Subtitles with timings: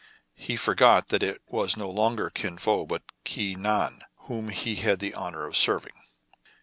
[0.33, 4.97] He forgot that it was no longer Kin Fo, but Ki Nan, whom he had
[4.97, 5.93] the honor of serving.